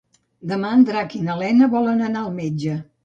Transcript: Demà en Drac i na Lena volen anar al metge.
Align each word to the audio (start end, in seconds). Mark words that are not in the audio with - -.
Demà 0.51 0.71
en 0.77 0.85
Drac 0.87 1.13
i 1.19 1.23
na 1.27 1.35
Lena 1.41 1.67
volen 1.77 2.01
anar 2.07 2.25
al 2.27 2.33
metge. 2.41 2.81